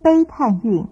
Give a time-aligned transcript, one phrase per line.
[0.00, 0.86] 悲叹韵